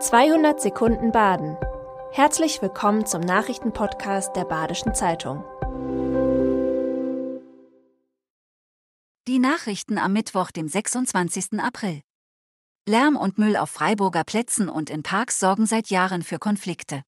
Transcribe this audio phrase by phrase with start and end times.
[0.00, 1.56] 200 Sekunden Baden.
[2.12, 5.42] Herzlich willkommen zum Nachrichtenpodcast der Badischen Zeitung.
[9.26, 11.58] Die Nachrichten am Mittwoch, dem 26.
[11.58, 12.02] April.
[12.88, 17.02] Lärm und Müll auf Freiburger Plätzen und in Parks sorgen seit Jahren für Konflikte.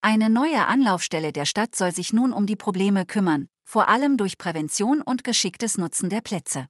[0.00, 4.38] Eine neue Anlaufstelle der Stadt soll sich nun um die Probleme kümmern, vor allem durch
[4.38, 6.68] Prävention und geschicktes Nutzen der Plätze.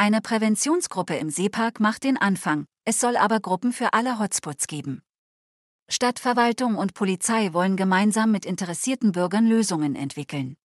[0.00, 5.02] Eine Präventionsgruppe im Seepark macht den Anfang, es soll aber Gruppen für alle Hotspots geben.
[5.90, 10.56] Stadtverwaltung und Polizei wollen gemeinsam mit interessierten Bürgern Lösungen entwickeln.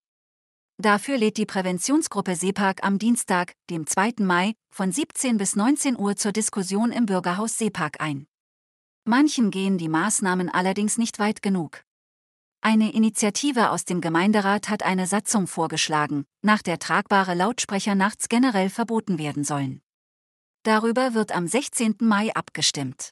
[0.80, 4.12] Dafür lädt die Präventionsgruppe Seepark am Dienstag, dem 2.
[4.20, 8.28] Mai, von 17 bis 19 Uhr zur Diskussion im Bürgerhaus Seepark ein.
[9.04, 11.82] Manchen gehen die Maßnahmen allerdings nicht weit genug.
[12.66, 18.70] Eine Initiative aus dem Gemeinderat hat eine Satzung vorgeschlagen, nach der tragbare Lautsprecher nachts generell
[18.70, 19.82] verboten werden sollen.
[20.62, 21.96] Darüber wird am 16.
[22.00, 23.10] Mai abgestimmt.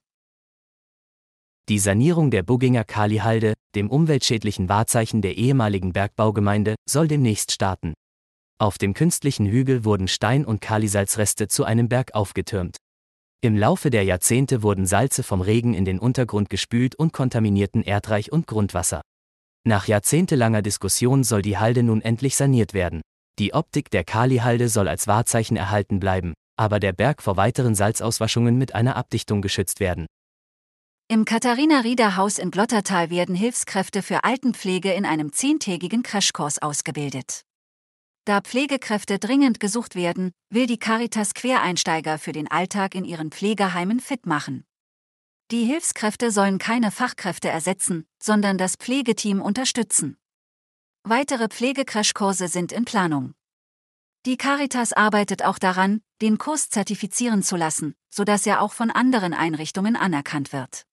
[1.68, 7.92] Die Sanierung der Bugginger Kalihalde, dem umweltschädlichen Wahrzeichen der ehemaligen Bergbaugemeinde, soll demnächst starten.
[8.58, 12.78] Auf dem künstlichen Hügel wurden Stein- und Kalisalzreste zu einem Berg aufgetürmt.
[13.42, 18.32] Im Laufe der Jahrzehnte wurden Salze vom Regen in den Untergrund gespült und kontaminierten Erdreich
[18.32, 19.02] und Grundwasser.
[19.64, 23.00] Nach jahrzehntelanger Diskussion soll die Halde nun endlich saniert werden.
[23.38, 28.58] Die Optik der Kalihalde soll als Wahrzeichen erhalten bleiben, aber der Berg vor weiteren Salzauswaschungen
[28.58, 30.06] mit einer Abdichtung geschützt werden.
[31.08, 37.42] Im Katharina-Rieder-Haus in Glottertal werden Hilfskräfte für Altenpflege in einem zehntägigen Crashkurs ausgebildet.
[38.24, 44.00] Da Pflegekräfte dringend gesucht werden, will die Caritas Quereinsteiger für den Alltag in ihren Pflegeheimen
[44.00, 44.64] fit machen.
[45.52, 50.16] Die Hilfskräfte sollen keine Fachkräfte ersetzen, sondern das Pflegeteam unterstützen.
[51.04, 53.34] Weitere Pflegecrashkurse sind in Planung.
[54.24, 59.34] Die Caritas arbeitet auch daran, den Kurs zertifizieren zu lassen, sodass er auch von anderen
[59.34, 60.84] Einrichtungen anerkannt wird.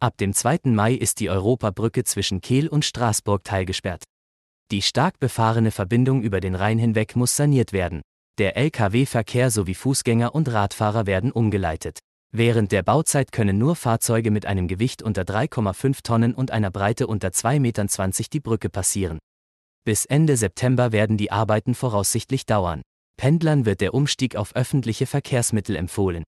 [0.00, 0.60] Ab dem 2.
[0.70, 4.04] Mai ist die Europabrücke zwischen Kehl und Straßburg teilgesperrt.
[4.70, 8.00] Die stark befahrene Verbindung über den Rhein hinweg muss saniert werden.
[8.38, 11.98] Der Lkw-Verkehr sowie Fußgänger und Radfahrer werden umgeleitet.
[12.36, 17.06] Während der Bauzeit können nur Fahrzeuge mit einem Gewicht unter 3,5 Tonnen und einer Breite
[17.06, 17.88] unter 2,20 Metern
[18.32, 19.20] die Brücke passieren.
[19.84, 22.82] Bis Ende September werden die Arbeiten voraussichtlich dauern.
[23.16, 26.24] Pendlern wird der Umstieg auf öffentliche Verkehrsmittel empfohlen.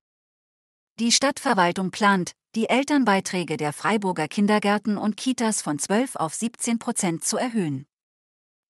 [1.00, 7.24] Die Stadtverwaltung plant, die Elternbeiträge der Freiburger Kindergärten und Kitas von 12 auf 17 Prozent
[7.24, 7.84] zu erhöhen.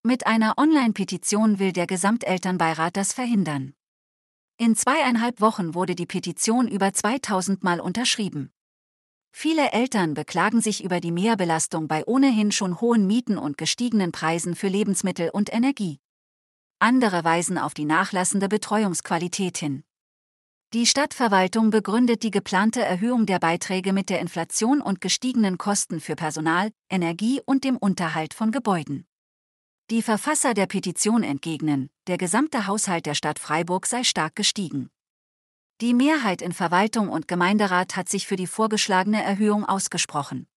[0.01, 3.73] Mit einer Online-Petition will der Gesamtelternbeirat das verhindern.
[4.59, 8.51] In zweieinhalb Wochen wurde die Petition über 2000 Mal unterschrieben.
[9.31, 14.55] Viele Eltern beklagen sich über die Mehrbelastung bei ohnehin schon hohen Mieten und gestiegenen Preisen
[14.55, 15.99] für Lebensmittel und Energie.
[16.79, 19.83] Andere weisen auf die nachlassende Betreuungsqualität hin.
[20.73, 26.15] Die Stadtverwaltung begründet die geplante Erhöhung der Beiträge mit der Inflation und gestiegenen Kosten für
[26.15, 29.05] Personal, Energie und dem Unterhalt von Gebäuden.
[29.91, 34.89] Die Verfasser der Petition entgegnen, der gesamte Haushalt der Stadt Freiburg sei stark gestiegen.
[35.81, 40.47] Die Mehrheit in Verwaltung und Gemeinderat hat sich für die vorgeschlagene Erhöhung ausgesprochen.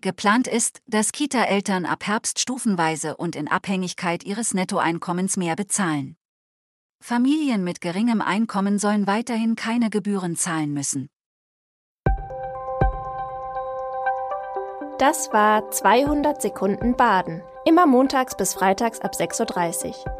[0.00, 6.16] Geplant ist, dass Kita-Eltern ab Herbst stufenweise und in Abhängigkeit ihres Nettoeinkommens mehr bezahlen.
[7.02, 11.08] Familien mit geringem Einkommen sollen weiterhin keine Gebühren zahlen müssen.
[14.98, 17.42] Das war 200 Sekunden Baden.
[17.64, 20.19] Immer montags bis freitags ab 6.30 Uhr.